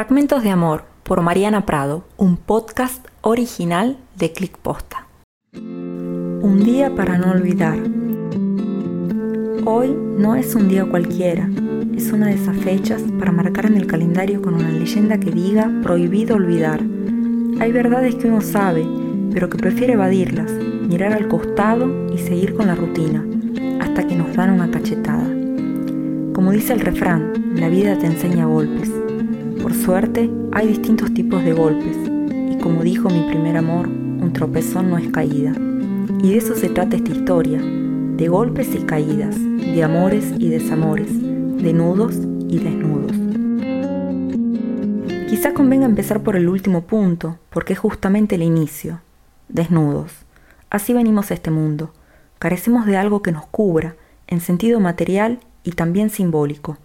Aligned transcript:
Fragmentos 0.00 0.42
de 0.42 0.48
Amor 0.48 0.84
por 1.02 1.20
Mariana 1.20 1.66
Prado, 1.66 2.04
un 2.16 2.38
podcast 2.38 3.06
original 3.20 3.98
de 4.16 4.32
Click 4.32 4.56
Posta. 4.56 5.06
Un 5.52 6.62
día 6.64 6.94
para 6.94 7.18
no 7.18 7.32
olvidar. 7.32 7.76
Hoy 9.66 9.94
no 10.16 10.36
es 10.36 10.54
un 10.54 10.68
día 10.68 10.86
cualquiera, 10.86 11.50
es 11.94 12.12
una 12.12 12.28
de 12.28 12.36
esas 12.36 12.56
fechas 12.56 13.02
para 13.18 13.30
marcar 13.30 13.66
en 13.66 13.76
el 13.76 13.86
calendario 13.86 14.40
con 14.40 14.54
una 14.54 14.70
leyenda 14.70 15.20
que 15.20 15.32
diga 15.32 15.70
prohibido 15.82 16.36
olvidar. 16.36 16.80
Hay 17.60 17.70
verdades 17.70 18.14
que 18.14 18.28
uno 18.28 18.40
sabe, 18.40 18.86
pero 19.34 19.50
que 19.50 19.58
prefiere 19.58 19.92
evadirlas, 19.92 20.50
mirar 20.50 21.12
al 21.12 21.28
costado 21.28 22.06
y 22.10 22.16
seguir 22.16 22.54
con 22.54 22.68
la 22.68 22.74
rutina, 22.74 23.22
hasta 23.82 24.06
que 24.06 24.16
nos 24.16 24.34
dan 24.34 24.52
una 24.52 24.70
cachetada. 24.70 25.28
Como 26.32 26.52
dice 26.52 26.72
el 26.72 26.80
refrán, 26.80 27.54
la 27.54 27.68
vida 27.68 27.98
te 27.98 28.06
enseña 28.06 28.46
golpes 28.46 28.99
por 29.62 29.74
suerte, 29.74 30.30
hay 30.52 30.68
distintos 30.68 31.12
tipos 31.12 31.44
de 31.44 31.52
golpes, 31.52 31.96
y 32.50 32.58
como 32.58 32.82
dijo 32.82 33.08
mi 33.10 33.22
primer 33.28 33.56
amor, 33.56 33.88
un 33.88 34.32
tropezón 34.32 34.90
no 34.90 34.98
es 34.98 35.08
caída. 35.08 35.52
Y 36.22 36.30
de 36.30 36.36
eso 36.36 36.54
se 36.54 36.68
trata 36.68 36.96
esta 36.96 37.10
historia, 37.10 37.60
de 37.60 38.28
golpes 38.28 38.74
y 38.74 38.78
caídas, 38.78 39.36
de 39.38 39.82
amores 39.82 40.32
y 40.38 40.48
desamores, 40.48 41.10
de 41.12 41.72
nudos 41.72 42.16
y 42.48 42.58
desnudos. 42.58 43.16
Quizá 45.28 45.54
convenga 45.54 45.86
empezar 45.86 46.22
por 46.22 46.36
el 46.36 46.48
último 46.48 46.82
punto, 46.82 47.38
porque 47.50 47.74
es 47.74 47.78
justamente 47.78 48.34
el 48.34 48.42
inicio. 48.42 49.00
Desnudos. 49.48 50.12
Así 50.70 50.92
venimos 50.92 51.30
a 51.30 51.34
este 51.34 51.50
mundo. 51.50 51.92
Carecemos 52.38 52.86
de 52.86 52.96
algo 52.96 53.22
que 53.22 53.32
nos 53.32 53.46
cubra, 53.46 53.96
en 54.26 54.40
sentido 54.40 54.80
material 54.80 55.40
y 55.64 55.72
también 55.72 56.10
simbólico. 56.10 56.78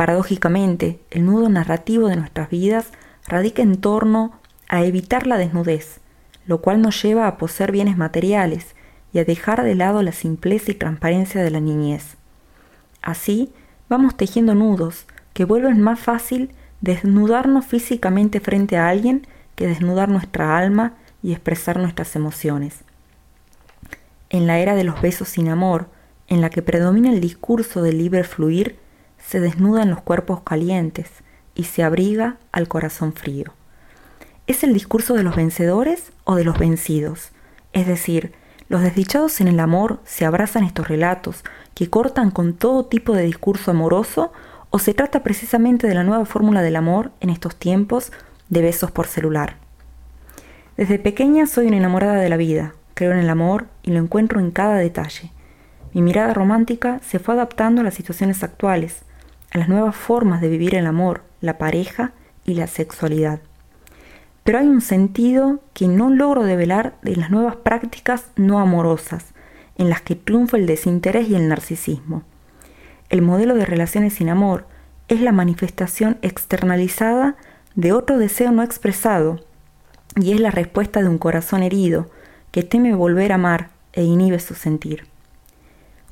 Paradójicamente, 0.00 0.98
el 1.10 1.26
nudo 1.26 1.50
narrativo 1.50 2.08
de 2.08 2.16
nuestras 2.16 2.48
vidas 2.48 2.86
radica 3.28 3.60
en 3.60 3.76
torno 3.76 4.32
a 4.66 4.82
evitar 4.82 5.26
la 5.26 5.36
desnudez, 5.36 6.00
lo 6.46 6.62
cual 6.62 6.80
nos 6.80 7.02
lleva 7.02 7.26
a 7.26 7.36
poseer 7.36 7.70
bienes 7.70 7.98
materiales 7.98 8.74
y 9.12 9.18
a 9.18 9.26
dejar 9.26 9.62
de 9.62 9.74
lado 9.74 10.02
la 10.02 10.12
simpleza 10.12 10.70
y 10.70 10.74
transparencia 10.74 11.42
de 11.42 11.50
la 11.50 11.60
niñez. 11.60 12.16
Así, 13.02 13.52
vamos 13.90 14.16
tejiendo 14.16 14.54
nudos 14.54 15.04
que 15.34 15.44
vuelven 15.44 15.82
más 15.82 16.00
fácil 16.00 16.50
desnudarnos 16.80 17.66
físicamente 17.66 18.40
frente 18.40 18.78
a 18.78 18.88
alguien 18.88 19.26
que 19.54 19.66
desnudar 19.66 20.08
nuestra 20.08 20.56
alma 20.56 20.94
y 21.22 21.32
expresar 21.32 21.78
nuestras 21.78 22.16
emociones. 22.16 22.84
En 24.30 24.46
la 24.46 24.60
era 24.60 24.74
de 24.76 24.84
los 24.84 25.02
besos 25.02 25.28
sin 25.28 25.50
amor, 25.50 25.90
en 26.26 26.40
la 26.40 26.48
que 26.48 26.62
predomina 26.62 27.12
el 27.12 27.20
discurso 27.20 27.82
del 27.82 27.98
libre 27.98 28.24
fluir, 28.24 28.78
se 29.24 29.40
desnuda 29.40 29.82
en 29.82 29.90
los 29.90 30.02
cuerpos 30.02 30.40
calientes 30.42 31.08
y 31.54 31.64
se 31.64 31.82
abriga 31.82 32.36
al 32.52 32.68
corazón 32.68 33.12
frío. 33.12 33.52
¿Es 34.46 34.64
el 34.64 34.72
discurso 34.72 35.14
de 35.14 35.22
los 35.22 35.36
vencedores 35.36 36.12
o 36.24 36.34
de 36.34 36.44
los 36.44 36.58
vencidos? 36.58 37.30
Es 37.72 37.86
decir, 37.86 38.32
los 38.68 38.82
desdichados 38.82 39.40
en 39.40 39.48
el 39.48 39.60
amor 39.60 40.00
se 40.04 40.24
abrazan 40.24 40.64
estos 40.64 40.88
relatos 40.88 41.44
que 41.74 41.90
cortan 41.90 42.30
con 42.30 42.54
todo 42.54 42.86
tipo 42.86 43.14
de 43.14 43.22
discurso 43.22 43.70
amoroso 43.70 44.32
o 44.70 44.78
se 44.78 44.94
trata 44.94 45.22
precisamente 45.22 45.86
de 45.86 45.94
la 45.94 46.04
nueva 46.04 46.24
fórmula 46.24 46.62
del 46.62 46.76
amor 46.76 47.10
en 47.20 47.30
estos 47.30 47.56
tiempos 47.56 48.12
de 48.48 48.62
besos 48.62 48.90
por 48.90 49.06
celular. 49.06 49.56
Desde 50.76 50.98
pequeña 50.98 51.46
soy 51.46 51.66
una 51.66 51.76
enamorada 51.76 52.14
de 52.14 52.28
la 52.28 52.36
vida, 52.36 52.74
creo 52.94 53.12
en 53.12 53.18
el 53.18 53.30
amor 53.30 53.66
y 53.82 53.90
lo 53.90 53.98
encuentro 53.98 54.40
en 54.40 54.50
cada 54.50 54.76
detalle. 54.76 55.32
Mi 55.92 56.02
mirada 56.02 56.32
romántica 56.32 57.00
se 57.02 57.18
fue 57.18 57.34
adaptando 57.34 57.80
a 57.80 57.84
las 57.84 57.94
situaciones 57.94 58.42
actuales, 58.44 59.02
a 59.50 59.58
las 59.58 59.68
nuevas 59.68 59.96
formas 59.96 60.40
de 60.40 60.48
vivir 60.48 60.74
el 60.74 60.86
amor, 60.86 61.22
la 61.40 61.58
pareja 61.58 62.12
y 62.44 62.54
la 62.54 62.66
sexualidad. 62.66 63.40
Pero 64.44 64.58
hay 64.58 64.66
un 64.66 64.80
sentido 64.80 65.60
que 65.74 65.88
no 65.88 66.10
logro 66.10 66.44
develar 66.44 66.94
de 67.02 67.16
las 67.16 67.30
nuevas 67.30 67.56
prácticas 67.56 68.26
no 68.36 68.58
amorosas, 68.58 69.26
en 69.76 69.88
las 69.88 70.02
que 70.02 70.16
triunfa 70.16 70.56
el 70.56 70.66
desinterés 70.66 71.28
y 71.28 71.34
el 71.34 71.48
narcisismo. 71.48 72.22
El 73.08 73.22
modelo 73.22 73.54
de 73.54 73.66
relaciones 73.66 74.14
sin 74.14 74.28
amor 74.28 74.66
es 75.08 75.20
la 75.20 75.32
manifestación 75.32 76.18
externalizada 76.22 77.36
de 77.74 77.92
otro 77.92 78.18
deseo 78.18 78.52
no 78.52 78.62
expresado 78.62 79.40
y 80.16 80.32
es 80.32 80.40
la 80.40 80.50
respuesta 80.50 81.02
de 81.02 81.08
un 81.08 81.18
corazón 81.18 81.62
herido 81.62 82.08
que 82.50 82.62
teme 82.62 82.94
volver 82.94 83.32
a 83.32 83.36
amar 83.36 83.70
e 83.92 84.02
inhibe 84.02 84.38
su 84.38 84.54
sentir. 84.54 85.09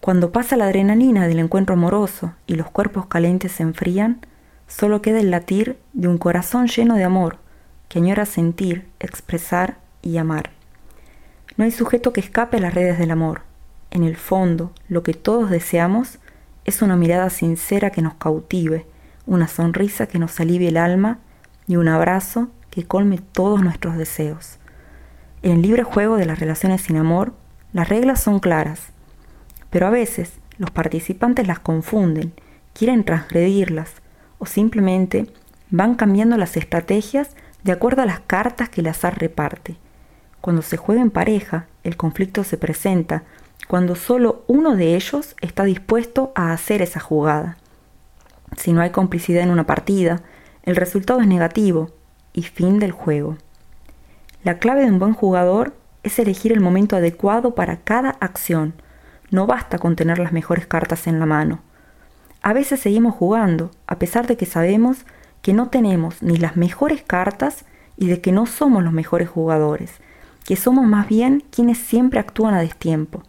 Cuando 0.09 0.33
pasa 0.33 0.57
la 0.57 0.65
adrenalina 0.65 1.29
del 1.29 1.39
encuentro 1.39 1.75
amoroso 1.75 2.33
y 2.47 2.55
los 2.55 2.71
cuerpos 2.71 3.05
calientes 3.05 3.53
se 3.53 3.63
enfrían, 3.63 4.23
solo 4.67 5.03
queda 5.03 5.21
el 5.21 5.31
latir 5.31 5.77
de 5.93 6.09
un 6.09 6.17
corazón 6.17 6.67
lleno 6.67 6.95
de 6.95 7.05
amor 7.05 7.37
que 7.91 7.99
añora 7.99 8.25
sentir, 8.25 8.89
expresar 9.01 9.77
y 10.01 10.17
amar. 10.17 10.49
No 11.59 11.65
hay 11.65 11.73
sujeto 11.73 12.15
que 12.15 12.23
escape 12.23 12.57
a 12.57 12.61
las 12.61 12.73
redes 12.73 12.99
del 12.99 13.11
amor. 13.11 13.43
En 13.91 14.03
el 14.03 14.17
fondo, 14.17 14.73
lo 14.89 15.03
que 15.03 15.13
todos 15.13 15.51
deseamos 15.51 16.19
es 16.65 16.81
una 16.81 16.97
mirada 16.97 17.29
sincera 17.29 17.91
que 17.91 18.01
nos 18.01 18.15
cautive, 18.15 18.87
una 19.27 19.47
sonrisa 19.47 20.07
que 20.07 20.19
nos 20.19 20.41
alivie 20.41 20.69
el 20.69 20.79
alma 20.79 21.19
y 21.67 21.77
un 21.77 21.87
abrazo 21.87 22.49
que 22.71 22.87
colme 22.87 23.19
todos 23.19 23.63
nuestros 23.63 23.99
deseos. 23.99 24.57
En 25.43 25.53
el 25.53 25.61
libre 25.61 25.83
juego 25.83 26.17
de 26.17 26.25
las 26.25 26.41
relaciones 26.41 26.81
sin 26.81 26.97
amor, 26.97 27.35
las 27.75 27.91
reglas 27.91 28.23
son 28.23 28.41
claras 28.41 28.93
pero 29.71 29.87
a 29.87 29.91
veces 29.91 30.33
los 30.59 30.71
participantes 30.71 31.47
las 31.47 31.59
confunden, 31.59 32.33
quieren 32.73 33.05
transgredirlas 33.05 33.93
o 34.39 34.47
simplemente 34.47 35.27
van 35.71 35.95
cambiando 35.95 36.37
las 36.37 36.57
estrategias 36.57 37.31
de 37.63 37.73
acuerdo 37.73 38.03
a 38.03 38.07
las 38.07 38.21
cartas 38.21 38.69
que 38.69 38.81
el 38.81 38.87
azar 38.87 39.19
reparte. 39.19 39.77
Cuando 40.41 40.63
se 40.63 40.77
juega 40.77 41.03
en 41.03 41.11
pareja, 41.11 41.67
el 41.85 41.97
conflicto 41.97 42.45
se 42.45 42.57
presenta 42.57 43.25
cuando 43.67 43.97
solo 43.97 44.45
uno 44.47 44.77
de 44.77 44.95
ellos 44.95 45.37
está 45.41 45.65
dispuesto 45.65 46.33
a 46.35 46.53
hacer 46.53 46.81
esa 46.81 47.01
jugada. 47.01 47.59
Si 48.57 48.73
no 48.73 48.81
hay 48.81 48.91
complicidad 48.91 49.43
en 49.43 49.51
una 49.51 49.67
partida, 49.67 50.23
el 50.63 50.77
resultado 50.77 51.21
es 51.21 51.27
negativo 51.27 51.91
y 52.33 52.43
fin 52.43 52.79
del 52.79 52.93
juego. 52.93 53.37
La 54.43 54.59
clave 54.59 54.83
de 54.83 54.91
un 54.91 54.99
buen 54.99 55.13
jugador 55.13 55.75
es 56.03 56.19
elegir 56.19 56.53
el 56.53 56.61
momento 56.61 56.97
adecuado 56.97 57.55
para 57.55 57.79
cada 57.79 58.11
acción, 58.21 58.75
no 59.31 59.47
basta 59.47 59.79
con 59.79 59.97
tener 59.97 60.19
las 60.19 60.33
mejores 60.33 60.67
cartas 60.67 61.07
en 61.07 61.21
la 61.21 61.27
mano. 61.27 61.61
A 62.43 62.53
veces 62.53 62.81
seguimos 62.81 63.15
jugando, 63.15 63.71
a 63.87 63.99
pesar 63.99 64.27
de 64.27 64.37
que 64.37 64.47
sabemos 64.47 65.05
que 65.43 65.53
no 65.53 65.69
tenemos 65.69 66.23
ni 66.23 66.37
las 66.37 66.57
mejores 66.57 67.03
cartas 67.03 67.65
y 67.97 68.07
de 68.07 68.21
que 68.21 68.33
no 68.33 68.47
somos 68.47 68.83
los 68.83 68.93
mejores 68.93 69.29
jugadores, 69.29 69.93
que 70.45 70.57
somos 70.57 70.87
más 70.87 71.09
bien 71.09 71.45
quienes 71.51 71.79
siempre 71.79 72.21
actúan 72.21 72.55
a 72.55 72.61
destiempo. 72.61 73.23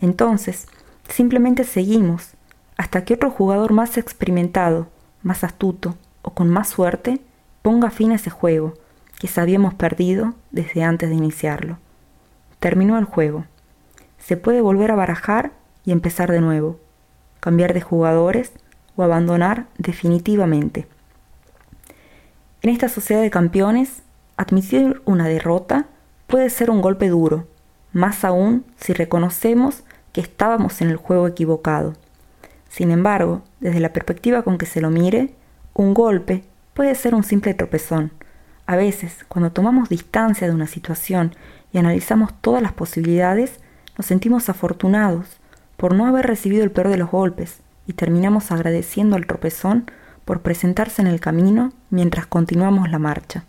Entonces, 0.00 0.66
simplemente 1.08 1.64
seguimos 1.64 2.34
hasta 2.76 3.04
que 3.04 3.14
otro 3.14 3.30
jugador 3.30 3.72
más 3.72 3.96
experimentado, 3.96 4.88
más 5.22 5.44
astuto 5.44 5.96
o 6.22 6.34
con 6.34 6.48
más 6.48 6.68
suerte 6.68 7.20
ponga 7.62 7.90
fin 7.90 8.12
a 8.12 8.16
ese 8.16 8.30
juego 8.30 8.74
que 9.18 9.28
sabíamos 9.28 9.74
perdido 9.74 10.34
desde 10.50 10.82
antes 10.82 11.08
de 11.08 11.14
iniciarlo. 11.14 11.78
Terminó 12.60 12.98
el 12.98 13.04
juego 13.04 13.46
se 14.26 14.38
puede 14.38 14.62
volver 14.62 14.90
a 14.90 14.94
barajar 14.94 15.52
y 15.84 15.92
empezar 15.92 16.30
de 16.30 16.40
nuevo, 16.40 16.80
cambiar 17.40 17.74
de 17.74 17.82
jugadores 17.82 18.52
o 18.96 19.02
abandonar 19.02 19.66
definitivamente. 19.76 20.86
En 22.62 22.70
esta 22.70 22.88
sociedad 22.88 23.20
de 23.20 23.30
campeones, 23.30 24.02
admitir 24.38 25.02
una 25.04 25.28
derrota 25.28 25.86
puede 26.26 26.48
ser 26.48 26.70
un 26.70 26.80
golpe 26.80 27.08
duro, 27.08 27.46
más 27.92 28.24
aún 28.24 28.64
si 28.76 28.94
reconocemos 28.94 29.84
que 30.12 30.22
estábamos 30.22 30.80
en 30.80 30.88
el 30.88 30.96
juego 30.96 31.26
equivocado. 31.26 31.92
Sin 32.70 32.90
embargo, 32.90 33.42
desde 33.60 33.80
la 33.80 33.92
perspectiva 33.92 34.42
con 34.42 34.56
que 34.56 34.66
se 34.66 34.80
lo 34.80 34.88
mire, 34.88 35.34
un 35.74 35.92
golpe 35.92 36.44
puede 36.72 36.94
ser 36.94 37.14
un 37.14 37.24
simple 37.24 37.52
tropezón. 37.52 38.10
A 38.64 38.76
veces, 38.76 39.26
cuando 39.28 39.52
tomamos 39.52 39.90
distancia 39.90 40.46
de 40.46 40.54
una 40.54 40.66
situación 40.66 41.34
y 41.72 41.78
analizamos 41.78 42.32
todas 42.40 42.62
las 42.62 42.72
posibilidades, 42.72 43.60
nos 43.96 44.06
sentimos 44.06 44.48
afortunados 44.48 45.38
por 45.76 45.94
no 45.94 46.06
haber 46.06 46.26
recibido 46.26 46.64
el 46.64 46.70
peor 46.70 46.88
de 46.88 46.96
los 46.96 47.10
golpes 47.10 47.60
y 47.86 47.92
terminamos 47.92 48.50
agradeciendo 48.50 49.16
al 49.16 49.26
tropezón 49.26 49.90
por 50.24 50.40
presentarse 50.40 51.02
en 51.02 51.08
el 51.08 51.20
camino 51.20 51.72
mientras 51.90 52.26
continuamos 52.26 52.90
la 52.90 52.98
marcha. 52.98 53.44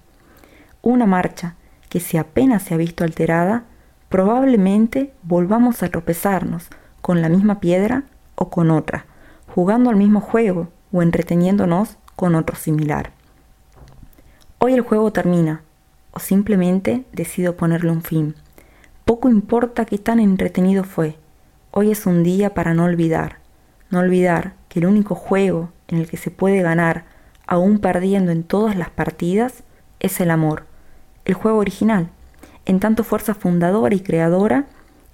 Una 0.82 1.06
marcha 1.06 1.56
que 1.90 2.00
si 2.00 2.18
apenas 2.18 2.64
se 2.64 2.74
ha 2.74 2.78
visto 2.78 3.04
alterada, 3.04 3.64
probablemente 4.10 5.14
volvamos 5.24 5.82
a 5.82 5.90
tropezarnos 5.90 6.68
con 7.02 7.22
la 7.22 7.30
misma 7.30 7.60
piedra 7.60 8.04
o 8.36 8.50
con 8.50 8.72
otra, 8.72 9.06
jugando 9.48 9.90
al 9.90 9.96
mismo 9.96 10.22
juego 10.22 10.70
o 10.92 11.02
entreteniéndonos 11.02 11.98
con 12.16 12.36
otro 12.36 12.56
similar. 12.56 13.12
Hoy 14.60 14.74
el 14.74 14.82
juego 14.82 15.12
termina, 15.12 15.62
o 16.12 16.20
simplemente 16.20 17.06
decido 17.12 17.56
ponerle 17.56 17.92
un 17.92 18.02
fin. 18.02 18.36
Poco 19.06 19.30
importa 19.30 19.86
qué 19.86 20.00
tan 20.00 20.20
entretenido 20.20 20.84
fue, 20.84 21.20
hoy 21.70 21.92
es 21.92 22.08
un 22.08 22.24
día 22.24 22.56
para 22.56 22.74
no 22.74 22.86
olvidar, 22.86 23.38
no 23.92 24.00
olvidar 24.00 24.56
que 24.68 24.80
el 24.80 24.88
único 24.88 25.14
juego 25.14 25.70
en 25.88 26.00
el 26.00 26.10
que 26.10 26.18
se 26.18 26.32
puede 26.32 26.64
ganar 26.64 27.06
aún 27.46 27.78
perdiendo 27.78 28.32
en 28.32 28.42
todas 28.42 28.76
las 28.76 28.90
partidas, 28.90 29.62
es 30.00 30.20
el 30.22 30.32
amor, 30.32 30.66
el 31.24 31.36
juego 31.36 31.60
original, 31.60 32.10
en 32.66 32.80
tanto 32.80 33.04
fuerza 33.04 33.36
fundadora 33.36 33.94
y 33.94 34.00
creadora 34.00 34.66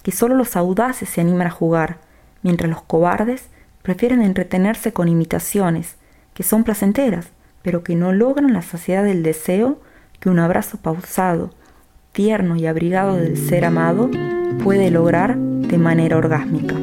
que 0.03 0.13
solo 0.13 0.35
los 0.35 0.55
audaces 0.55 1.09
se 1.09 1.19
animan 1.19 1.47
a 1.47 1.51
jugar, 1.51 1.97
mientras 2.43 2.69
los 2.69 2.83
cobardes 2.83 3.49
prefieren 3.81 4.21
entretenerse 4.21 4.93
con 4.93 5.09
imitaciones, 5.09 5.97
que 6.33 6.43
son 6.43 6.63
placenteras, 6.63 7.27
pero 7.61 7.83
que 7.83 7.97
no 7.97 8.13
logran 8.13 8.53
la 8.53 8.61
saciedad 8.61 9.03
del 9.03 9.21
deseo 9.21 9.81
que 10.21 10.29
un 10.29 10.39
abrazo 10.39 10.77
pausado, 10.77 11.49
tierno 12.11 12.55
y 12.55 12.65
abrigado 12.65 13.15
del 13.15 13.37
ser 13.37 13.65
amado 13.65 14.09
puede 14.63 14.91
lograr 14.91 15.37
de 15.37 15.77
manera 15.77 16.17
orgásmica. 16.17 16.75